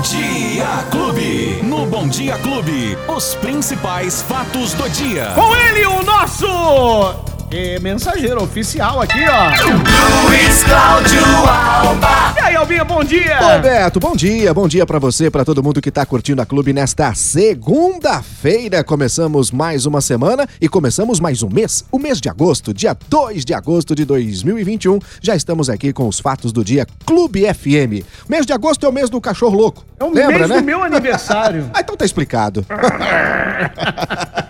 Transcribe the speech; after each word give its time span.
Bom 0.00 0.04
Dia 0.06 0.84
Clube. 0.90 1.60
No 1.62 1.84
Bom 1.84 2.08
Dia 2.08 2.38
Clube, 2.38 2.96
os 3.06 3.34
principais 3.34 4.22
fatos 4.22 4.72
do 4.72 4.88
dia. 4.88 5.26
Com 5.34 5.54
ele, 5.54 5.84
o 5.84 6.02
nosso 6.02 6.46
é, 7.50 7.78
mensageiro 7.80 8.42
oficial 8.42 9.00
aqui, 9.00 9.18
ó. 9.28 10.28
Luiz 10.28 10.62
Cláudio 10.62 11.20
Alba. 11.48 12.34
E 12.36 12.40
aí, 12.40 12.54
Albinha, 12.56 12.84
bom 12.84 13.02
dia. 13.02 13.38
Ô, 13.40 13.60
Beto, 13.60 13.98
bom 13.98 14.14
dia, 14.14 14.54
bom 14.54 14.68
dia 14.68 14.86
pra 14.86 14.98
você, 15.00 15.30
pra 15.30 15.44
todo 15.44 15.62
mundo 15.62 15.80
que 15.80 15.90
tá 15.90 16.06
curtindo 16.06 16.40
a 16.40 16.46
Clube 16.46 16.72
nesta 16.72 17.12
segunda-feira. 17.14 18.84
Começamos 18.84 19.50
mais 19.50 19.84
uma 19.84 20.00
semana 20.00 20.46
e 20.60 20.68
começamos 20.68 21.18
mais 21.18 21.42
um 21.42 21.48
mês, 21.48 21.84
o 21.90 21.98
mês 21.98 22.20
de 22.20 22.28
agosto, 22.28 22.72
dia 22.72 22.96
2 23.08 23.44
de 23.44 23.52
agosto 23.52 23.94
de 23.96 24.04
2021. 24.04 25.00
Já 25.20 25.34
estamos 25.34 25.68
aqui 25.68 25.92
com 25.92 26.06
os 26.06 26.20
fatos 26.20 26.52
do 26.52 26.64
dia 26.64 26.86
Clube 27.04 27.42
FM. 27.52 28.06
Mês 28.28 28.46
de 28.46 28.52
agosto 28.52 28.86
é 28.86 28.88
o 28.88 28.92
mês 28.92 29.10
do 29.10 29.20
cachorro 29.20 29.56
louco. 29.56 29.84
É 29.98 30.04
o 30.04 30.12
Lembra, 30.12 30.38
mês 30.38 30.48
né? 30.48 30.56
do 30.58 30.64
meu 30.64 30.82
aniversário. 30.82 31.68
Ah, 31.80 31.80
então 31.80 31.96
tá 31.96 32.04
explicado. 32.04 32.66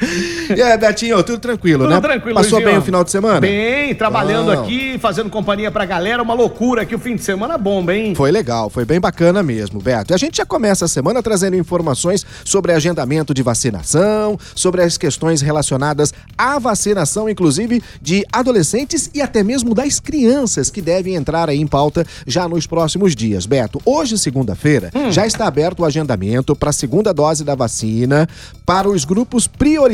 e 0.56 0.62
aí, 0.62 0.78
Betinho, 0.78 1.22
tudo 1.22 1.38
tranquilo, 1.38 1.84
Tudo 1.84 1.94
né? 1.94 2.00
tranquilo, 2.00 2.34
Passou 2.34 2.52
Luizinho. 2.52 2.70
bem 2.70 2.78
o 2.78 2.82
final 2.82 3.04
de 3.04 3.10
semana? 3.10 3.40
Bem, 3.40 3.94
trabalhando 3.94 4.50
aqui, 4.50 4.98
fazendo 4.98 5.28
companhia 5.28 5.70
pra 5.70 5.84
galera, 5.84 6.22
uma 6.22 6.34
loucura 6.34 6.82
aqui, 6.82 6.94
o 6.94 6.98
fim 6.98 7.16
de 7.16 7.22
semana 7.22 7.58
bomba, 7.58 7.94
hein? 7.94 8.14
Foi 8.14 8.30
legal, 8.30 8.70
foi 8.70 8.84
bem 8.84 8.98
bacana 8.98 9.42
mesmo, 9.42 9.80
Beto. 9.80 10.12
E 10.12 10.14
a 10.14 10.16
gente 10.16 10.38
já 10.38 10.46
começa 10.46 10.86
a 10.86 10.88
semana 10.88 11.22
trazendo 11.22 11.56
informações 11.56 12.24
sobre 12.44 12.72
agendamento 12.72 13.34
de 13.34 13.42
vacinação, 13.42 14.38
sobre 14.54 14.82
as 14.82 14.96
questões 14.96 15.42
relacionadas 15.42 16.14
à 16.36 16.58
vacinação, 16.58 17.28
inclusive 17.28 17.82
de 18.00 18.24
adolescentes 18.32 19.10
e 19.14 19.20
até 19.20 19.42
mesmo 19.42 19.74
das 19.74 20.00
crianças 20.00 20.70
que 20.70 20.80
devem 20.80 21.14
entrar 21.14 21.48
aí 21.50 21.60
em 21.60 21.66
pauta 21.66 22.06
já 22.26 22.48
nos 22.48 22.66
próximos 22.66 23.14
dias. 23.14 23.44
Beto, 23.44 23.80
hoje, 23.84 24.16
segunda-feira, 24.16 24.90
já 25.10 25.26
está 25.26 25.46
aberto 25.46 25.80
o 25.80 25.84
agendamento 25.84 26.56
para 26.56 26.70
a 26.70 26.72
segunda 26.72 27.12
dose 27.12 27.44
da 27.44 27.54
vacina 27.54 28.28
para 28.64 28.88
os 28.88 29.04
grupos 29.04 29.46
prioritários 29.46 29.89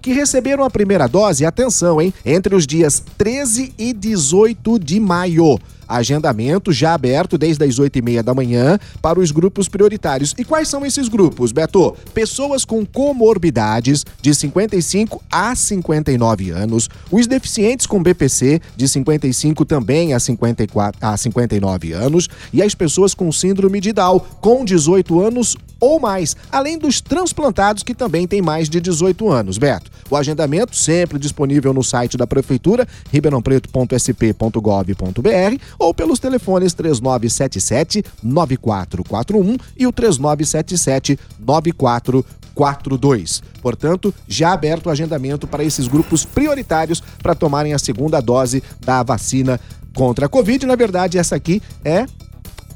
que 0.00 0.12
receberam 0.12 0.64
a 0.64 0.70
primeira 0.70 1.06
dose, 1.06 1.44
atenção, 1.44 2.00
hein, 2.00 2.12
entre 2.24 2.54
os 2.54 2.66
dias 2.66 3.02
13 3.16 3.72
e 3.78 3.92
18 3.92 4.78
de 4.78 5.00
maio. 5.00 5.58
Agendamento 5.88 6.72
já 6.72 6.94
aberto 6.94 7.38
desde 7.38 7.64
as 7.64 7.78
8 7.78 7.98
e 7.98 8.02
meia 8.02 8.22
da 8.22 8.34
manhã 8.34 8.78
para 9.00 9.18
os 9.18 9.30
grupos 9.30 9.68
prioritários. 9.68 10.34
E 10.36 10.44
quais 10.44 10.68
são 10.68 10.84
esses 10.84 11.08
grupos, 11.08 11.52
Beto? 11.52 11.96
Pessoas 12.12 12.64
com 12.64 12.84
comorbidades 12.84 14.04
de 14.20 14.34
55 14.34 15.22
a 15.30 15.54
59 15.54 16.50
anos, 16.50 16.88
os 17.10 17.26
deficientes 17.26 17.86
com 17.86 18.02
BPC 18.02 18.60
de 18.76 18.88
55 18.88 19.64
também 19.64 20.12
a, 20.12 20.20
54, 20.20 20.98
a 21.00 21.16
59 21.16 21.92
anos 21.92 22.28
e 22.52 22.62
as 22.62 22.74
pessoas 22.74 23.14
com 23.14 23.32
síndrome 23.32 23.80
de 23.80 23.92
Down 23.92 24.20
com 24.40 24.64
18 24.64 25.20
anos 25.20 25.56
ou 25.80 26.00
mais, 26.00 26.36
além 26.50 26.76
dos 26.76 27.00
transplantados 27.00 27.84
que 27.84 27.94
também 27.94 28.26
têm 28.26 28.42
mais 28.42 28.68
de 28.68 28.80
18 28.80 29.30
anos, 29.30 29.58
Beto. 29.58 29.88
O 30.10 30.16
agendamento 30.16 30.74
sempre 30.74 31.16
disponível 31.18 31.72
no 31.72 31.84
site 31.84 32.16
da 32.16 32.26
Prefeitura, 32.26 32.84
ribeirãopreto.sp.gov.br 33.12 35.62
ou 35.78 35.94
pelos 35.94 36.18
telefones 36.18 36.74
3977 36.74 38.04
9441 38.22 39.56
e 39.76 39.86
o 39.86 39.92
3977 39.92 41.18
9442. 41.38 43.42
Portanto, 43.62 44.12
já 44.26 44.52
aberto 44.52 44.86
o 44.86 44.90
agendamento 44.90 45.46
para 45.46 45.62
esses 45.62 45.86
grupos 45.86 46.24
prioritários 46.24 47.02
para 47.22 47.34
tomarem 47.34 47.74
a 47.74 47.78
segunda 47.78 48.20
dose 48.20 48.62
da 48.80 49.02
vacina 49.02 49.60
contra 49.94 50.26
a 50.26 50.28
Covid. 50.28 50.66
Na 50.66 50.76
verdade, 50.76 51.18
essa 51.18 51.36
aqui 51.36 51.62
é 51.84 52.06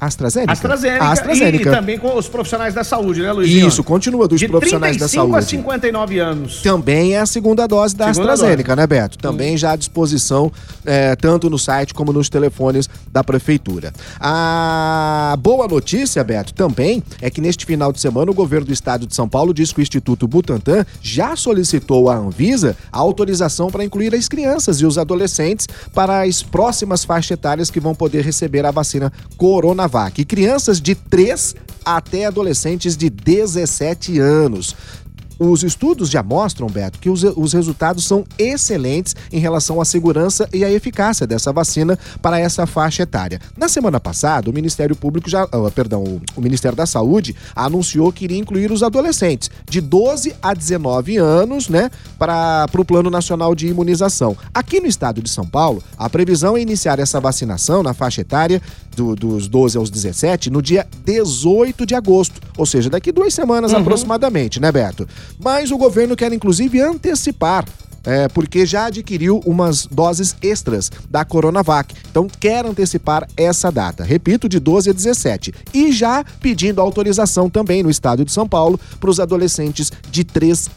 AstraZeneca. 0.05 0.51
AstraZeneca. 0.51 1.05
AstraZeneca. 1.05 1.69
E, 1.69 1.71
e 1.71 1.75
também 1.75 1.97
com 1.97 2.17
os 2.17 2.27
profissionais 2.27 2.73
da 2.73 2.83
saúde, 2.83 3.21
né, 3.21 3.31
Luizinho? 3.31 3.67
Isso, 3.67 3.83
continua 3.83 4.27
dos 4.27 4.39
De 4.39 4.47
profissionais 4.47 4.97
da 4.97 5.05
35 5.07 5.31
saúde. 5.31 5.45
a 5.45 5.47
59 5.47 6.19
anos. 6.19 6.61
Também 6.61 7.13
é 7.13 7.19
a 7.19 7.25
segunda 7.25 7.67
dose 7.67 7.95
da 7.95 8.13
Segunda 8.13 8.33
AstraZeneca, 8.33 8.75
dose. 8.75 8.81
né, 8.81 8.87
Beto? 8.87 9.17
Também 9.17 9.57
já 9.57 9.71
à 9.71 9.75
disposição, 9.75 10.51
é, 10.85 11.15
tanto 11.15 11.49
no 11.49 11.57
site 11.59 11.93
como 11.93 12.11
nos 12.13 12.29
telefones 12.29 12.89
da 13.11 13.23
Prefeitura. 13.23 13.93
A 14.19 15.35
boa 15.39 15.67
notícia, 15.67 16.23
Beto, 16.23 16.53
também 16.53 17.03
é 17.21 17.29
que 17.29 17.41
neste 17.41 17.65
final 17.65 17.91
de 17.91 17.99
semana 17.99 18.31
o 18.31 18.33
governo 18.33 18.67
do 18.67 18.73
estado 18.73 19.05
de 19.05 19.15
São 19.15 19.27
Paulo 19.27 19.53
diz 19.53 19.71
que 19.71 19.79
o 19.79 19.81
Instituto 19.81 20.27
Butantan 20.27 20.85
já 21.01 21.35
solicitou 21.35 22.09
à 22.09 22.15
Anvisa 22.15 22.75
a 22.91 22.99
autorização 22.99 23.69
para 23.69 23.83
incluir 23.83 24.13
as 24.15 24.27
crianças 24.27 24.81
e 24.81 24.85
os 24.85 24.97
adolescentes 24.97 25.67
para 25.93 26.23
as 26.23 26.41
próximas 26.43 27.03
faixas 27.03 27.31
etárias 27.31 27.69
que 27.69 27.79
vão 27.79 27.93
poder 27.95 28.23
receber 28.23 28.65
a 28.65 28.71
vacina 28.71 29.11
Coronavac. 29.93 30.25
Crianças 30.25 30.81
de 30.81 30.95
3 30.95 31.55
até 31.85 32.25
adolescentes 32.25 32.97
de 32.97 33.09
17 33.09 34.19
anos. 34.19 34.75
Os 35.39 35.63
estudos 35.63 36.09
já 36.09 36.21
mostram, 36.21 36.67
Beto, 36.67 36.99
que 36.99 37.09
os, 37.09 37.23
os 37.23 37.53
resultados 37.53 38.05
são 38.05 38.23
excelentes 38.37 39.15
em 39.31 39.39
relação 39.39 39.81
à 39.81 39.85
segurança 39.85 40.47
e 40.53 40.63
à 40.63 40.71
eficácia 40.71 41.25
dessa 41.25 41.51
vacina 41.51 41.97
para 42.21 42.39
essa 42.39 42.67
faixa 42.67 43.03
etária. 43.03 43.41
Na 43.57 43.67
semana 43.67 43.99
passada, 43.99 44.49
o 44.49 44.53
Ministério 44.53 44.95
Público 44.95 45.29
já, 45.29 45.43
ah, 45.43 45.71
perdão, 45.73 46.21
o 46.35 46.41
Ministério 46.41 46.77
da 46.77 46.85
Saúde 46.85 47.35
anunciou 47.55 48.11
que 48.11 48.23
iria 48.25 48.37
incluir 48.37 48.71
os 48.71 48.83
adolescentes 48.83 49.49
de 49.67 49.81
12 49.81 50.35
a 50.41 50.53
19 50.53 51.17
anos, 51.17 51.67
né, 51.67 51.89
para 52.17 52.69
o 52.77 52.85
Plano 52.85 53.09
Nacional 53.09 53.55
de 53.55 53.67
Imunização. 53.67 54.37
Aqui 54.53 54.79
no 54.79 54.87
estado 54.87 55.21
de 55.21 55.29
São 55.29 55.45
Paulo, 55.45 55.83
a 55.97 56.09
previsão 56.09 56.55
é 56.55 56.61
iniciar 56.61 56.99
essa 56.99 57.19
vacinação 57.19 57.81
na 57.81 57.93
faixa 57.93 58.21
etária 58.21 58.61
do- 58.95 59.15
dos 59.15 59.47
12 59.47 59.77
aos 59.77 59.89
17 59.89 60.49
no 60.49 60.61
dia 60.61 60.87
18 61.05 61.85
de 61.85 61.95
agosto, 61.95 62.41
ou 62.57 62.65
seja, 62.65 62.89
daqui 62.89 63.11
duas 63.11 63.33
semanas 63.33 63.71
aproximadamente, 63.73 64.59
né, 64.59 64.71
Beto? 64.71 65.07
Mas 65.39 65.71
o 65.71 65.77
governo 65.77 66.15
quer 66.15 66.31
inclusive 66.33 66.79
antecipar. 66.81 67.65
é, 68.05 68.27
porque 68.27 68.65
já 68.65 68.87
adquiriu 68.87 69.39
umas 69.45 69.85
doses 69.85 70.35
extras 70.41 70.91
da 71.09 71.23
Coronavac. 71.23 71.95
Então, 72.11 72.27
quer 72.37 72.65
antecipar 72.65 73.25
essa 73.37 73.71
data. 73.71 74.03
Repito, 74.03 74.49
de 74.49 74.59
12 74.59 74.89
a 74.89 74.93
17. 74.93 75.53
E 75.73 75.89
já 75.93 76.21
pedindo 76.41 76.81
autorização 76.81 77.49
também 77.49 77.81
no 77.81 77.89
estado 77.89 78.25
de 78.25 78.31
São 78.33 78.45
Paulo 78.45 78.77
para 78.99 79.09
os 79.09 79.21
adolescentes 79.21 79.89
de 80.11 80.25
3 80.25 80.69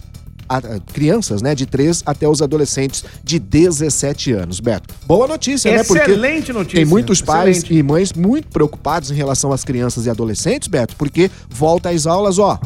a- 0.49 0.61
crianças, 0.93 1.43
né, 1.43 1.55
de 1.55 1.67
3 1.67 2.03
até 2.07 2.29
os 2.29 2.41
adolescentes 2.43 3.05
de 3.23 3.39
17 3.39 4.33
anos, 4.33 4.61
Beto. 4.61 4.95
Boa 5.07 5.27
notícia, 5.27 5.71
né? 5.75 5.84
Porque 5.84 6.03
Excelente 6.03 6.53
notícia. 6.53 6.77
tem 6.77 6.84
muitos 6.84 7.21
pais 7.21 7.59
Excelente. 7.59 7.79
e 7.79 7.83
mães 7.83 8.12
muito 8.12 8.49
preocupados 8.49 9.11
em 9.11 9.15
relação 9.15 9.53
às 9.53 9.65
crianças 9.65 10.07
e 10.07 10.11
adolescentes, 10.11 10.69
Beto, 10.69 10.97
porque 10.97 11.31
volta 11.49 11.91
às 11.91 12.07
aulas, 12.07 12.39
ó? 12.39 12.59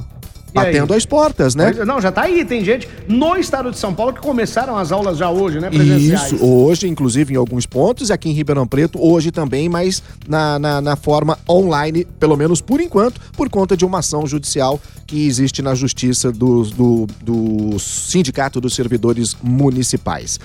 Batendo 0.53 0.95
as 0.95 1.05
portas, 1.05 1.55
né? 1.55 1.73
Mas, 1.77 1.87
Não, 1.87 2.01
já 2.01 2.13
tá 2.13 2.23
aí. 2.23 2.45
Tem 2.45 2.65
gente 2.65 2.89
no 3.09 3.37
estado 3.37 3.71
de 3.71 3.79
São 3.79 3.95
Paulo 3.95 4.13
que 4.13 4.21
começaram 4.21 4.77
as 4.77 4.93
aulas 4.93 5.19
já 5.19 5.31
hoje, 5.31 5.61
né? 5.61 5.71
Presenciais. 5.71 6.33
Isso, 6.33 6.45
hoje, 6.45 6.89
inclusive 6.89 7.35
em 7.35 7.37
alguns 7.37 7.67
pontos, 7.67 8.09
e 8.09 8.13
aqui 8.13 8.29
em 8.29 8.33
Ribeirão 8.33 8.67
Preto, 8.67 8.99
hoje 9.01 9.31
também, 9.31 9.69
mas 9.69 10.03
na, 10.29 10.59
na, 10.59 10.81
na 10.81 10.97
forma 10.97 11.39
online, 11.49 12.05
pelo 12.19 12.37
menos 12.37 12.61
por 12.61 12.81
enquanto, 12.81 13.21
por 13.37 13.49
conta 13.49 13.77
de 13.77 13.85
uma 13.85 13.99
ação 13.99 14.27
judicial 14.27 14.81
que 15.11 15.27
existe 15.27 15.61
na 15.61 15.75
justiça 15.75 16.31
do, 16.31 16.63
do, 16.63 17.07
do 17.21 17.79
Sindicato 17.81 18.61
dos 18.61 18.77
Servidores 18.77 19.37
Municipais. 19.43 20.39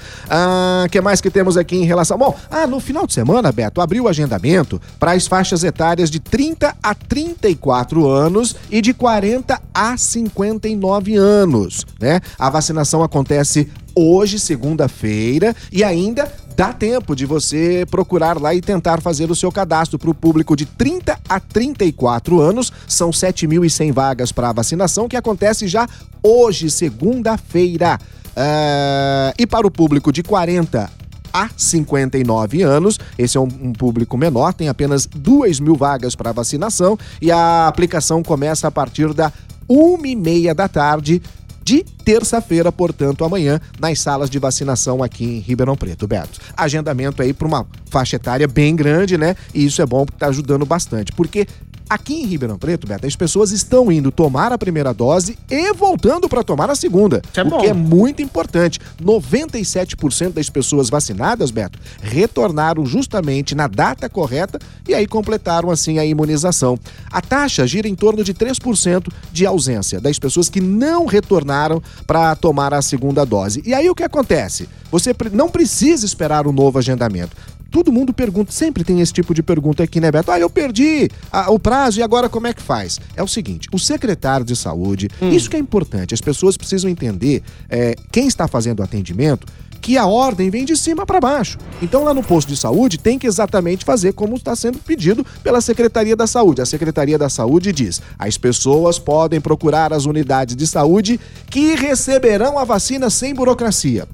O 0.85 0.89
que 0.89 0.99
mais 0.99 1.21
que 1.21 1.29
temos 1.29 1.55
aqui 1.55 1.75
em 1.75 1.85
relação. 1.85 2.17
Bom, 2.17 2.35
ah, 2.49 2.65
no 2.65 2.79
final 2.79 3.05
de 3.05 3.13
semana, 3.13 3.51
Beto, 3.51 3.79
abriu 3.79 4.05
o 4.05 4.07
agendamento 4.07 4.81
para 4.99 5.11
as 5.11 5.27
faixas 5.27 5.63
etárias 5.63 6.09
de 6.09 6.19
30 6.19 6.75
a 6.81 6.95
34 6.95 8.07
anos 8.07 8.55
e 8.71 8.81
de 8.81 8.91
40 8.91 9.61
a 9.71 9.94
59 9.97 11.15
anos, 11.15 11.85
né? 11.99 12.19
A 12.37 12.49
vacinação 12.49 13.03
acontece 13.03 13.69
hoje, 13.95 14.39
segunda-feira, 14.39 15.55
e 15.71 15.83
ainda 15.83 16.31
dá 16.55 16.71
tempo 16.71 17.15
de 17.15 17.25
você 17.25 17.85
procurar 17.89 18.39
lá 18.39 18.53
e 18.53 18.61
tentar 18.61 19.01
fazer 19.01 19.29
o 19.29 19.35
seu 19.35 19.51
cadastro 19.51 19.99
para 19.99 20.09
o 20.09 20.13
público 20.13 20.55
de 20.55 20.65
30 20.65 21.19
a 21.27 21.39
34 21.39 22.39
anos. 22.39 22.71
São 22.87 23.11
7.100 23.11 23.91
vagas 23.91 24.31
para 24.31 24.49
a 24.49 24.53
vacinação 24.53 25.07
que 25.07 25.17
acontece 25.17 25.67
já 25.67 25.87
hoje, 26.23 26.69
segunda-feira. 26.69 27.99
Ah, 28.35 29.33
e 29.37 29.47
para 29.47 29.65
o 29.65 29.71
público 29.71 30.11
de 30.11 30.21
40 30.21 30.91
a 31.35 31.49
59 31.55 32.61
anos. 32.61 32.97
Esse 33.17 33.37
é 33.37 33.41
um, 33.41 33.49
um 33.61 33.73
público 33.73 34.17
menor, 34.17 34.53
tem 34.53 34.69
apenas 34.69 35.05
2 35.05 35.59
mil 35.59 35.75
vagas 35.75 36.15
para 36.15 36.31
vacinação 36.31 36.97
e 37.21 37.29
a 37.29 37.67
aplicação 37.67 38.23
começa 38.23 38.69
a 38.69 38.71
partir 38.71 39.13
da 39.13 39.31
uma 39.67 40.07
e 40.07 40.15
meia 40.15 40.53
da 40.53 40.67
tarde 40.67 41.21
de 41.65 41.83
terça-feira, 41.83 42.71
portanto, 42.71 43.25
amanhã, 43.25 43.59
nas 43.79 43.99
salas 43.99 44.29
de 44.29 44.37
vacinação 44.37 45.01
aqui 45.01 45.25
em 45.25 45.39
Ribeirão 45.39 45.75
Preto, 45.75 46.07
Beto. 46.07 46.39
Agendamento 46.55 47.23
aí 47.23 47.33
para 47.33 47.47
uma 47.47 47.65
faixa 47.89 48.17
etária 48.17 48.47
bem 48.47 48.75
grande, 48.75 49.17
né? 49.17 49.35
E 49.51 49.65
isso 49.65 49.81
é 49.81 49.85
bom 49.85 50.05
porque 50.05 50.17
está 50.17 50.27
ajudando 50.27 50.63
bastante. 50.63 51.11
Porque 51.11 51.47
Aqui 51.87 52.15
em 52.15 52.25
Ribeirão 52.25 52.57
Preto, 52.57 52.87
Beto, 52.87 53.05
as 53.05 53.15
pessoas 53.15 53.51
estão 53.51 53.91
indo 53.91 54.11
tomar 54.11 54.51
a 54.51 54.57
primeira 54.57 54.91
dose 54.91 55.37
e 55.49 55.71
voltando 55.73 56.27
para 56.27 56.43
tomar 56.43 56.67
a 56.69 56.75
segunda. 56.75 57.21
Isso 57.29 57.39
é 57.39 57.43
o 57.43 57.49
bom. 57.49 57.59
que 57.59 57.67
é 57.67 57.73
muito 57.73 58.23
importante. 58.23 58.79
97% 59.03 60.33
das 60.33 60.49
pessoas 60.49 60.89
vacinadas, 60.89 61.51
Beto, 61.51 61.77
retornaram 62.01 62.85
justamente 62.87 63.53
na 63.53 63.67
data 63.67 64.09
correta 64.09 64.59
e 64.87 64.95
aí 64.95 65.05
completaram 65.05 65.69
assim 65.69 65.99
a 65.99 66.05
imunização. 66.05 66.79
A 67.11 67.21
taxa 67.21 67.67
gira 67.67 67.87
em 67.87 67.93
torno 67.93 68.23
de 68.23 68.33
3% 68.33 69.07
de 69.31 69.45
ausência 69.45 70.01
das 70.01 70.17
pessoas 70.17 70.49
que 70.49 70.59
não 70.59 71.05
retornaram 71.05 71.81
para 72.07 72.35
tomar 72.35 72.73
a 72.73 72.81
segunda 72.81 73.23
dose. 73.23 73.61
E 73.63 73.75
aí 73.75 73.87
o 73.89 73.95
que 73.95 74.03
acontece? 74.03 74.67
Você 74.91 75.13
não 75.31 75.49
precisa 75.49 76.05
esperar 76.05 76.47
um 76.47 76.51
novo 76.51 76.79
agendamento. 76.79 77.35
Todo 77.75 77.91
mundo 77.91 78.13
pergunta, 78.13 78.53
sempre 78.53 78.85
tem 78.85 79.01
esse 79.01 79.11
tipo 79.11 79.33
de 79.33 79.43
pergunta 79.43 79.83
aqui, 79.83 79.99
né, 79.99 80.09
Beto? 80.09 80.31
Ah, 80.31 80.39
eu 80.39 80.49
perdi 80.49 81.09
ah, 81.29 81.51
o 81.51 81.59
prazo 81.59 81.99
e 81.99 82.03
agora 82.03 82.29
como 82.29 82.47
é 82.47 82.53
que 82.53 82.61
faz? 82.61 83.01
É 83.17 83.21
o 83.21 83.27
seguinte: 83.27 83.67
o 83.69 83.77
secretário 83.77 84.45
de 84.45 84.55
saúde, 84.55 85.09
isso 85.21 85.49
que 85.49 85.57
é 85.57 85.59
importante, 85.59 86.13
as 86.13 86.21
pessoas 86.21 86.55
precisam 86.55 86.89
entender, 86.89 87.43
é, 87.69 87.93
quem 88.13 88.27
está 88.27 88.47
fazendo 88.47 88.79
o 88.79 88.83
atendimento, 88.83 89.45
que 89.81 89.97
a 89.97 90.05
ordem 90.05 90.49
vem 90.49 90.63
de 90.63 90.77
cima 90.77 91.05
para 91.05 91.19
baixo. 91.19 91.57
Então, 91.81 92.05
lá 92.05 92.13
no 92.13 92.23
posto 92.23 92.47
de 92.47 92.55
saúde, 92.55 92.97
tem 92.97 93.19
que 93.19 93.27
exatamente 93.27 93.83
fazer 93.83 94.13
como 94.13 94.37
está 94.37 94.55
sendo 94.55 94.79
pedido 94.79 95.25
pela 95.43 95.59
Secretaria 95.59 96.15
da 96.15 96.27
Saúde. 96.27 96.61
A 96.61 96.65
Secretaria 96.65 97.17
da 97.17 97.27
Saúde 97.27 97.73
diz: 97.73 98.01
as 98.17 98.37
pessoas 98.37 98.97
podem 98.97 99.41
procurar 99.41 99.91
as 99.91 100.05
unidades 100.05 100.55
de 100.55 100.65
saúde 100.65 101.19
que 101.51 101.75
receberão 101.75 102.57
a 102.57 102.63
vacina 102.63 103.09
sem 103.09 103.35
burocracia 103.35 104.07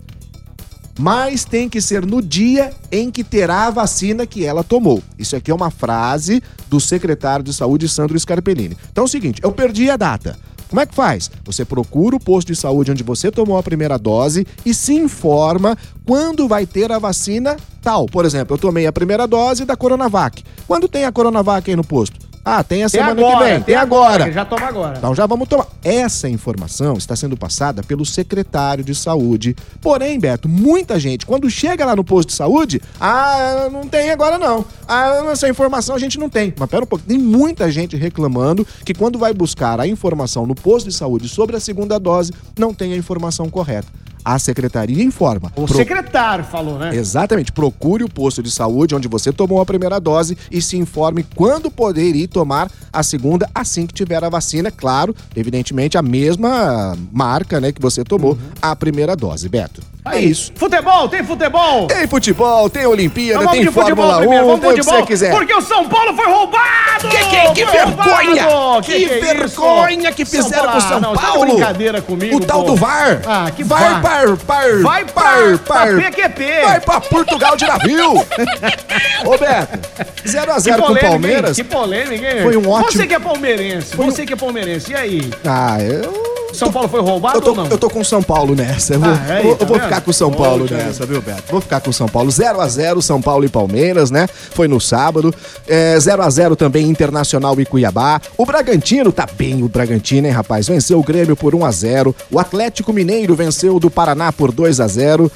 mas 1.01 1.43
tem 1.43 1.67
que 1.67 1.81
ser 1.81 2.05
no 2.05 2.21
dia 2.21 2.71
em 2.91 3.09
que 3.09 3.23
terá 3.23 3.65
a 3.65 3.71
vacina 3.71 4.27
que 4.27 4.45
ela 4.45 4.63
tomou. 4.63 5.01
Isso 5.17 5.35
aqui 5.35 5.49
é 5.49 5.53
uma 5.53 5.71
frase 5.71 6.43
do 6.69 6.79
secretário 6.79 7.43
de 7.43 7.51
saúde, 7.51 7.89
Sandro 7.89 8.19
Scarpellini. 8.19 8.77
Então 8.91 9.03
é 9.03 9.05
o 9.05 9.09
seguinte, 9.09 9.41
eu 9.43 9.51
perdi 9.51 9.89
a 9.89 9.97
data. 9.97 10.37
Como 10.69 10.79
é 10.79 10.85
que 10.85 10.93
faz? 10.93 11.31
Você 11.43 11.65
procura 11.65 12.15
o 12.15 12.19
posto 12.19 12.49
de 12.49 12.55
saúde 12.55 12.91
onde 12.91 13.01
você 13.03 13.31
tomou 13.31 13.57
a 13.57 13.63
primeira 13.63 13.97
dose 13.97 14.45
e 14.63 14.75
se 14.75 14.93
informa 14.93 15.75
quando 16.05 16.47
vai 16.47 16.67
ter 16.67 16.91
a 16.91 16.99
vacina 16.99 17.57
tal. 17.81 18.05
Por 18.05 18.23
exemplo, 18.23 18.53
eu 18.53 18.59
tomei 18.59 18.85
a 18.85 18.93
primeira 18.93 19.25
dose 19.27 19.65
da 19.65 19.75
Coronavac. 19.75 20.43
Quando 20.67 20.87
tem 20.87 21.05
a 21.05 21.11
Coronavac 21.11 21.67
aí 21.67 21.75
no 21.75 21.83
posto? 21.83 22.20
Ah, 22.43 22.63
tem 22.63 22.83
a 22.83 22.89
Tem 22.89 22.99
semana 22.99 23.21
agora, 23.21 23.37
que 23.37 23.51
vem. 23.51 23.61
Tem 23.61 23.75
agora. 23.75 24.31
Já 24.31 24.43
toma 24.43 24.65
agora. 24.67 24.97
Então 24.97 25.13
já 25.13 25.25
vamos 25.27 25.47
tomar. 25.47 25.67
Essa 25.83 26.27
informação 26.27 26.95
está 26.97 27.15
sendo 27.15 27.37
passada 27.37 27.83
pelo 27.83 28.05
secretário 28.05 28.83
de 28.83 28.95
saúde. 28.95 29.55
Porém, 29.79 30.19
Beto, 30.19 30.49
muita 30.49 30.99
gente, 30.99 31.25
quando 31.25 31.49
chega 31.49 31.85
lá 31.85 31.95
no 31.95 32.03
posto 32.03 32.29
de 32.29 32.35
saúde, 32.35 32.81
ah, 32.99 33.69
não 33.71 33.87
tem 33.87 34.09
agora 34.09 34.39
não. 34.39 34.65
Ah, 34.87 35.29
essa 35.31 35.47
informação 35.47 35.95
a 35.95 35.99
gente 35.99 36.17
não 36.17 36.29
tem. 36.29 36.53
Mas 36.57 36.69
pera 36.69 36.83
um 36.83 36.87
pouco, 36.87 37.05
tem 37.05 37.17
muita 37.17 37.71
gente 37.71 37.95
reclamando 37.95 38.65
que 38.83 38.93
quando 38.93 39.19
vai 39.19 39.33
buscar 39.33 39.79
a 39.79 39.87
informação 39.87 40.45
no 40.47 40.55
posto 40.55 40.89
de 40.89 40.95
saúde 40.95 41.29
sobre 41.29 41.55
a 41.55 41.59
segunda 41.59 41.99
dose, 41.99 42.33
não 42.57 42.73
tem 42.73 42.93
a 42.93 42.97
informação 42.97 43.49
correta. 43.49 43.87
A 44.23 44.37
secretaria 44.39 45.03
informa. 45.03 45.51
O 45.55 45.65
Pro- 45.65 45.75
secretário 45.75 46.43
falou, 46.43 46.77
né? 46.77 46.95
Exatamente. 46.95 47.51
Procure 47.51 48.03
o 48.03 48.09
posto 48.09 48.41
de 48.43 48.51
saúde 48.51 48.95
onde 48.95 49.07
você 49.07 49.31
tomou 49.31 49.61
a 49.61 49.65
primeira 49.65 49.99
dose 49.99 50.37
e 50.51 50.61
se 50.61 50.77
informe 50.77 51.25
quando 51.35 51.69
poder 51.71 52.15
ir 52.15 52.27
tomar 52.27 52.69
a 52.93 53.03
segunda 53.03 53.49
assim 53.53 53.85
que 53.87 53.93
tiver 53.93 54.23
a 54.23 54.29
vacina. 54.29 54.69
Claro, 54.71 55.15
evidentemente, 55.35 55.97
a 55.97 56.01
mesma 56.01 56.97
marca 57.11 57.59
né, 57.59 57.71
que 57.71 57.81
você 57.81 58.03
tomou 58.03 58.37
a 58.61 58.75
primeira 58.75 59.15
dose, 59.15 59.47
Beto. 59.49 59.81
É 60.03 60.19
isso. 60.19 60.51
Futebol, 60.55 61.07
tem 61.09 61.23
futebol? 61.23 61.85
Tem 61.85 62.07
futebol, 62.07 62.69
tem 62.69 62.87
Olimpíada, 62.87 63.43
Então 63.43 63.53
tem 63.53 63.71
Fórmula 63.71 64.17
1, 64.17 64.19
primeiro, 64.21 64.57
tem 64.57 64.69
o 64.71 64.73
que 64.73 64.83
você 64.83 65.03
quiser. 65.03 65.31
Porque 65.31 65.53
o 65.53 65.61
São 65.61 65.87
Paulo 65.87 66.15
foi 66.15 66.25
roubado! 66.25 67.07
Que, 67.07 67.17
que, 67.17 67.53
que 67.53 67.65
Foi 67.67 67.71
vergonha! 67.79 68.43
roubado! 68.45 68.85
Que, 68.87 69.05
é 69.05 69.19
vergonha 69.19 70.07
isso? 70.07 70.15
que 70.15 70.25
fizeram 70.25 70.65
Paulo, 70.65 70.71
com 70.71 70.77
o 70.77 70.81
São 70.81 70.97
ah, 70.97 70.99
não, 70.99 71.13
tá 71.13 71.21
Paulo! 71.21 71.45
brincadeira 71.53 72.01
comigo, 72.01 72.35
O 72.37 72.39
tal 72.39 72.61
pô. 72.63 72.71
do 72.71 72.75
VAR! 72.75 73.21
Ah, 73.27 73.51
que 73.51 73.63
VAR, 73.63 74.01
VAR? 74.01 74.10
Par, 74.11 74.37
par, 74.37 74.81
Vai 74.81 75.05
par, 75.05 75.57
pra 75.65 75.75
par. 75.75 75.87
PQP. 75.97 76.61
Vai 76.63 76.79
pra 76.81 77.01
Portugal 77.01 77.55
de 77.55 77.65
navio! 77.65 78.13
Ô, 79.25 79.37
Beto, 79.37 79.79
0x0 80.25 80.79
com 80.81 80.93
o 80.93 80.99
Palmeiras. 80.99 81.57
hein? 81.57 81.63
Que 81.65 81.69
polêmica, 81.69 82.27
hein? 82.31 82.43
Foi 82.43 82.57
um 82.57 82.69
ótimo- 82.69 82.91
Você 82.91 83.07
que 83.07 83.13
é 83.15 83.19
palmeirense, 83.19 83.95
você 83.95 84.25
que 84.25 84.33
é 84.33 84.35
palmeirense, 84.35 84.91
e 84.91 84.95
aí? 84.95 85.31
Ah, 85.45 85.77
eu... 85.81 86.30
São 86.53 86.71
Paulo 86.71 86.87
foi 86.89 87.01
roubado 87.01 87.37
Eu 87.37 87.41
tô, 87.41 87.49
ou 87.51 87.55
não? 87.55 87.67
eu 87.67 87.77
tô 87.77 87.89
com 87.89 87.99
o 88.01 88.05
São 88.05 88.21
Paulo 88.21 88.55
nessa. 88.55 88.93
Eu 88.95 88.99
vou, 88.99 89.09
Ah, 89.09 89.25
aí, 89.29 89.47
eu 89.47 89.55
tá 89.55 89.63
eu 89.63 89.67
vou 89.67 89.77
vendo? 89.77 89.83
ficar 89.85 90.01
com 90.01 90.11
o 90.11 90.13
São 90.13 90.31
Paulo 90.31 90.61
Poxa. 90.67 90.75
nessa, 90.75 91.05
viu, 91.05 91.21
Beto? 91.21 91.43
Vou 91.51 91.61
ficar 91.61 91.79
com 91.81 91.89
o 91.89 91.93
São 91.93 92.07
Paulo. 92.07 92.29
0x0, 92.29 93.01
São 93.01 93.21
Paulo 93.21 93.45
e 93.45 93.49
Palmeiras, 93.49 94.11
né? 94.11 94.27
Foi 94.51 94.67
no 94.67 94.79
sábado. 94.79 95.33
É, 95.67 95.95
0x0 95.97 96.55
também 96.55 96.87
Internacional 96.87 97.59
e 97.59 97.65
Cuiabá. 97.65 98.21
O 98.37 98.45
Bragantino, 98.45 99.11
tá 99.11 99.27
bem 99.37 99.63
o 99.63 99.67
Bragantino, 99.69 100.27
hein, 100.27 100.33
rapaz? 100.33 100.67
Venceu 100.67 100.99
o 100.99 101.03
Grêmio 101.03 101.35
por 101.35 101.53
1x0. 101.53 102.13
O 102.31 102.39
Atlético 102.39 102.91
Mineiro 102.93 103.35
venceu 103.35 103.75
o 103.75 103.79
do 103.79 103.89
Paraná 103.89 104.31
por 104.31 104.51
2x0. 104.51 105.29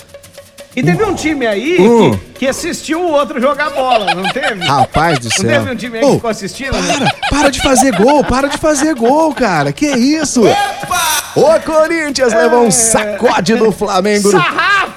E 0.76 0.84
teve 0.84 1.04
um 1.04 1.16
time 1.16 1.48
aí 1.48 1.78
Hum. 1.80 2.12
que, 2.12 2.40
que 2.40 2.48
assistiu 2.48 3.00
o 3.02 3.12
outro 3.12 3.40
jogar 3.40 3.70
bola, 3.70 4.14
não 4.14 4.24
teve? 4.32 4.64
Rapaz 4.68 5.20
do 5.20 5.26
Não 5.26 5.32
céu. 5.32 5.50
teve 5.50 5.72
um 5.72 5.76
time 5.76 5.98
aí 5.98 6.04
que 6.04 6.10
Ô, 6.10 6.16
ficou 6.16 6.30
assistindo? 6.30 6.74
né? 6.74 6.94
Para, 7.30 7.40
para 7.40 7.50
de 7.50 7.62
fazer 7.62 7.96
gol, 7.96 8.24
para 8.24 8.48
de 8.50 8.58
fazer 8.58 8.94
gol, 8.96 9.34
cara. 9.34 9.72
Que 9.72 9.88
isso? 9.88 10.42
O 11.36 11.60
Corinthians 11.62 12.34
levou 12.34 12.66
um 12.66 12.72
sacode 12.72 13.56
do 13.56 13.72
Flamengo. 13.72 14.32
no-! 14.32 14.38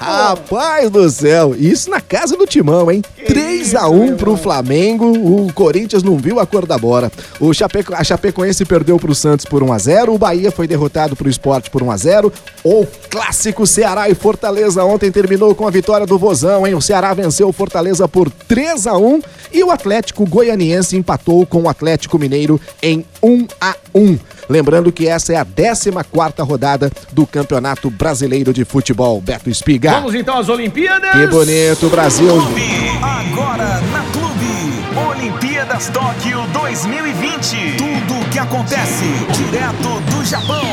Rapaz 0.09 0.89
do 0.89 1.09
céu, 1.09 1.55
isso 1.57 1.89
na 1.89 2.01
casa 2.01 2.35
do 2.35 2.47
Timão, 2.47 2.91
hein? 2.91 3.01
3 3.27 3.75
a 3.75 3.87
1 3.87 4.17
pro 4.17 4.35
Flamengo, 4.35 5.05
o 5.05 5.53
Corinthians 5.53 6.01
não 6.01 6.17
viu 6.17 6.39
a 6.39 6.45
cor 6.45 6.65
da 6.65 6.77
bola. 6.77 7.11
O 7.39 7.53
Chapeco, 7.53 7.93
a 7.93 8.03
Chapecoense 8.03 8.65
perdeu 8.65 8.97
pro 8.97 9.13
Santos 9.13 9.45
por 9.45 9.61
1 9.61 9.71
a 9.73 9.77
0, 9.77 10.13
o 10.13 10.17
Bahia 10.17 10.51
foi 10.51 10.67
derrotado 10.67 11.15
pro 11.15 11.29
Sport 11.29 11.69
por 11.69 11.83
1 11.83 11.91
a 11.91 11.97
0. 11.97 12.33
O 12.63 12.87
clássico 13.09 13.67
Ceará 13.67 14.09
e 14.09 14.15
Fortaleza 14.15 14.83
ontem 14.83 15.11
terminou 15.11 15.53
com 15.53 15.67
a 15.67 15.71
vitória 15.71 16.07
do 16.07 16.17
Vozão, 16.17 16.65
hein? 16.65 16.73
O 16.73 16.81
Ceará 16.81 17.13
venceu 17.13 17.47
o 17.47 17.53
Fortaleza 17.53 18.07
por 18.07 18.29
3 18.31 18.87
a 18.87 18.97
1 18.97 19.21
e 19.51 19.63
o 19.63 19.71
Atlético 19.71 20.25
Goianiense 20.25 20.97
empatou 20.97 21.45
com 21.45 21.63
o 21.63 21.69
Atlético 21.69 22.17
Mineiro 22.17 22.59
em 22.81 23.05
1 23.21 23.47
a 23.59 23.75
1. 23.93 24.17
Lembrando 24.49 24.91
que 24.91 25.07
essa 25.07 25.33
é 25.33 25.35
a 25.35 25.45
14ª 25.45 26.45
rodada 26.45 26.91
do 27.11 27.27
Campeonato 27.27 27.89
Brasileiro 27.89 28.51
de 28.51 28.65
Futebol. 28.65 29.21
Beto 29.21 29.49
Espiga. 29.49 29.91
Vamos 29.91 30.15
então 30.15 30.37
às 30.37 30.49
Olimpíadas. 30.49 31.11
Que 31.11 31.27
bonito, 31.27 31.89
Brasil. 31.89 32.33
Clube. 32.33 32.61
Agora 33.01 33.79
na 33.91 34.03
Clube. 34.11 34.29
Olimpíadas 35.11 35.89
Tóquio 35.89 36.45
2020. 36.51 37.77
Tudo 37.77 38.19
o 38.19 38.29
que 38.29 38.39
acontece 38.39 39.05
direto 39.33 40.01
do 40.11 40.25
Japão. 40.25 40.65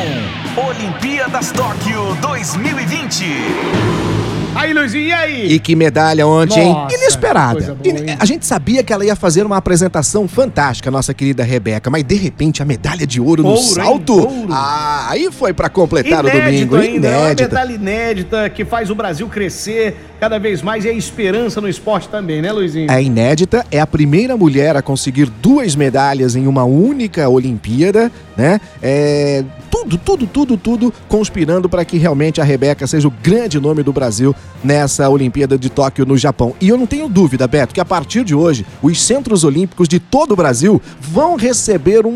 Olimpíadas 0.57 1.53
Tóquio 1.53 2.17
2020. 2.23 4.16
Aí, 4.57 4.73
Luizinho, 4.73 5.09
e 5.09 5.13
aí? 5.13 5.53
E 5.53 5.59
que 5.59 5.75
medalha 5.77 6.27
ontem, 6.27 6.61
hein? 6.61 6.77
Inesperada. 6.93 7.75
boa, 7.75 7.99
hein? 7.99 8.17
a 8.19 8.25
gente 8.25 8.47
sabia 8.47 8.83
que 8.83 8.93
ela 8.93 9.05
ia 9.05 9.15
fazer 9.17 9.45
uma 9.45 9.57
apresentação 9.57 10.27
fantástica, 10.27 10.91
nossa 10.91 11.13
querida 11.15 11.43
Rebeca, 11.45 11.91
mas 11.91 12.03
de 12.05 12.15
repente 12.15 12.63
a 12.63 12.65
medalha 12.65 13.07
de 13.07 13.21
ouro, 13.21 13.43
no 13.43 13.51
Ouro, 13.51 13.61
hein? 13.61 13.67
salto. 13.75 14.15
Ouro. 14.15 14.49
Ah, 14.51 15.07
aí 15.11 15.31
foi 15.31 15.53
pra 15.53 15.69
completar 15.69 16.25
o 16.25 16.29
Inédito 16.29 16.67
domingo. 16.71 16.77
ainda, 16.77 17.09
é 17.09 17.11
uma 17.17 17.25
Inédita. 17.27 17.49
medalha 17.49 17.73
inédita 17.73 18.51
que 18.51 18.65
faz 18.65 18.91
o 18.91 18.95
Brasil 18.95 19.29
crescer 19.29 19.97
cada 20.19 20.39
vez 20.39 20.63
mais 20.63 20.85
e 20.85 20.89
a 20.89 20.93
esperança 20.93 21.61
no 21.61 21.69
esporte 21.69 22.09
também, 22.09 22.41
né, 22.41 22.51
Luizinho? 22.53 22.91
É 22.91 23.03
inédita, 23.03 23.65
é 23.71 23.81
a 23.81 23.87
primeira 23.87 24.37
mulher 24.37 24.77
a 24.77 24.83
conseguir 24.83 25.27
duas 25.43 25.77
medalhas 25.77 26.35
em 26.37 26.47
uma 26.47 26.65
única 26.65 27.29
Olimpíada, 27.29 28.11
né? 28.37 28.61
É, 28.83 29.45
tudo, 29.71 29.99
tudo, 29.99 30.27
tudo, 30.27 30.57
tudo 30.57 30.95
conspirando 31.09 31.69
para 31.69 31.85
que 31.85 31.99
realmente 31.99 32.41
a 32.41 32.45
Rebeca 32.45 32.87
seja 32.87 33.07
o 33.07 33.11
grande 33.23 33.61
nome 33.61 33.83
do 33.83 33.93
Brasil 33.93 34.35
nessa 34.63 35.09
Olimpíada 35.09 35.59
de 35.59 35.71
Tóquio 35.71 36.05
no 36.05 36.17
Japão. 36.17 36.55
E 36.61 36.69
eu 36.69 36.77
não 36.77 36.87
tenho 36.87 37.09
dúvida, 37.09 37.47
Beto, 37.47 37.75
que 37.75 37.81
a 37.81 37.85
partir 37.85 38.25
de 38.25 38.35
hoje, 38.35 38.67
os 38.83 39.03
centros 39.03 39.45
olímpicos 39.45 39.89
de 39.89 40.01
todo 40.01 40.33
o 40.33 40.37
Brasil 40.37 40.81
vão 41.01 41.37
receber 41.37 42.07
um 42.07 42.15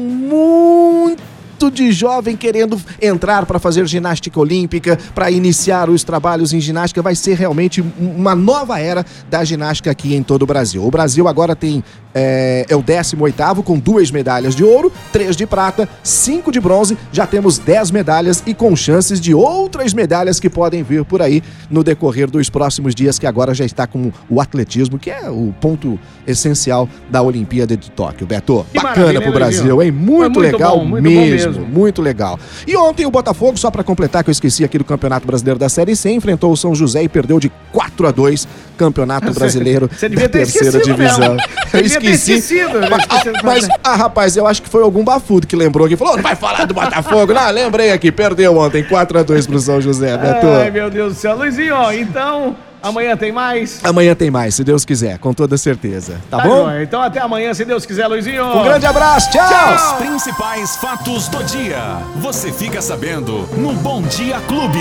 muito 1.61 1.71
de 1.76 1.93
jovem 1.93 2.37
querendo 2.37 2.81
entrar 3.02 3.45
para 3.45 3.59
fazer 3.59 3.87
ginástica 3.87 4.40
olímpica, 4.40 4.99
para 5.14 5.31
iniciar 5.31 5.90
os 5.90 6.02
trabalhos 6.02 6.55
em 6.55 6.61
ginástica, 6.61 7.02
vai 7.02 7.14
ser 7.14 7.37
realmente 7.37 7.83
um- 7.83 8.14
uma 8.17 8.35
nova 8.35 8.79
era 8.81 9.05
da 9.29 9.45
ginástica 9.45 9.90
aqui 9.90 10.14
em 10.14 10.23
todo 10.23 10.43
o 10.43 10.47
Brasil. 10.47 10.83
O 10.83 10.90
Brasil 10.90 11.29
agora 11.29 11.55
tem 11.55 11.85
é, 12.12 12.67
é 12.69 12.75
o 12.75 12.83
18º 12.83 13.62
com 13.62 13.79
duas 13.79 14.11
medalhas 14.11 14.57
de 14.57 14.64
ouro, 14.64 14.93
três 15.12 15.37
de 15.37 15.47
prata, 15.47 15.88
cinco 16.02 16.50
de 16.50 16.59
bronze, 16.59 16.99
já 17.12 17.25
temos 17.25 17.57
10 17.57 17.93
medalhas 17.93 18.43
e 18.45 18.52
com 18.52 18.75
chances 18.75 19.21
de 19.21 19.33
outras 19.33 19.95
medalhas 19.95 20.40
que 20.40 20.50
podem 20.50 20.83
vir 20.83 21.05
por 21.05 21.23
aí 21.23 21.40
no 21.71 21.85
decorrer 21.85 22.29
dos 22.29 22.50
próximos 22.50 22.97
dias, 22.97 23.17
que 23.17 23.29
agora 23.29 23.55
já 23.55 23.64
está 23.64 23.87
com 23.87 24.11
o 24.29 24.40
atletismo, 24.40 24.99
que 24.99 25.09
é 25.09 25.31
o 25.31 25.55
ponto 25.61 26.00
essencial 26.26 26.88
da 27.09 27.23
Olimpíada 27.23 27.76
de 27.76 27.88
Tóquio. 27.93 28.26
Beto, 28.26 28.67
Que 28.73 28.81
bacana 28.81 29.21
pro 29.21 29.33
Brasil, 29.33 29.81
hein? 29.81 29.93
Muito, 29.93 30.33
muito 30.33 30.40
legal 30.40 30.79
bom, 30.79 30.85
muito 30.87 31.05
mesmo, 31.05 31.50
mesmo. 31.59 31.66
muito 31.66 32.02
legal. 32.02 32.38
E 32.66 32.76
ontem 32.76 33.07
o 33.07 33.11
Botafogo, 33.11 33.59
só 33.59 33.71
pra 33.71 33.83
completar 33.83 34.23
que 34.25 34.30
eu 34.30 34.33
esqueci 34.33 34.64
aqui 34.64 34.78
do 34.78 34.85
Campeonato 34.85 35.26
Brasileiro 35.26 35.59
da 35.59 35.69
Série 35.69 35.95
C, 35.97 36.11
enfrentou 36.11 36.52
o 36.52 36.57
São 36.57 36.75
José 36.75 37.02
e 37.02 37.09
perdeu 37.09 37.38
de 37.38 37.50
4 37.73 38.07
a 38.07 38.11
2 38.11 38.49
Campeonato 38.76 39.33
Brasileiro 39.35 39.90
Você 39.92 40.09
devia 40.09 40.28
da 40.28 40.33
ter 40.33 40.50
terceira 40.50 40.80
divisão. 40.80 41.37
Eu 41.73 41.80
esqueci. 41.80 42.33
esquecido, 42.33 42.80
né? 42.80 42.88
Mas, 42.90 43.07
ah, 43.09 43.42
mas, 43.45 43.69
ah, 43.85 43.97
rapaz, 43.97 44.37
eu 44.37 44.45
acho 44.47 44.61
que 44.61 44.69
foi 44.69 44.83
algum 44.83 45.04
bafudo 45.04 45.47
que 45.47 45.54
lembrou 45.54 45.87
aqui. 45.87 45.97
Falou, 45.97 46.16
não 46.16 46.23
vai 46.23 46.35
falar 46.35 46.64
do 46.64 46.75
Botafogo. 46.75 47.33
Não, 47.33 47.50
lembrei 47.50 47.92
aqui, 47.92 48.11
perdeu 48.11 48.57
ontem, 48.59 48.83
4x2 48.83 49.47
pro 49.47 49.59
São 49.61 49.80
José, 49.80 50.19
Beto. 50.19 50.47
Ai, 50.47 50.71
meu 50.71 50.90
Deus 50.90 51.14
do 51.14 51.19
céu. 51.21 51.37
Luizinho, 51.37 51.75
ó, 51.75 51.92
então, 51.92 52.57
amanhã 52.83 53.17
tem 53.17 53.33
mais. 53.33 53.81
Amanhã 53.85 54.15
tem 54.15 54.31
mais, 54.31 54.55
se 54.55 54.65
Deus 54.65 54.85
quiser, 54.85 55.19
com 55.19 55.33
toda 55.33 55.57
certeza. 55.57 56.21
Tá, 56.31 56.39
bom? 56.39 56.65
joia. 56.65 56.83
Então 56.83 57.01
até 57.01 57.21
amanhã, 57.21 57.53
se 57.55 57.65
Deus 57.65 57.87
quiser, 57.87 58.07
Luizinho. 58.07 58.45
Um 58.45 58.63
grande 58.65 58.87
abraço, 58.87 59.31
tchau! 59.31 59.75
Os 59.75 59.93
principais 60.07 60.77
fatos 60.77 61.29
do 61.29 61.43
dia. 61.45 61.99
Você 62.17 62.53
fica 62.53 62.81
sabendo 62.83 63.49
no 63.57 63.73
Bom 63.75 64.03
Dia 64.03 64.41
Clube. 64.41 64.79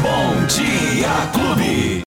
Bom 0.00 0.46
Dia 0.46 1.08
Clube. 1.32 2.00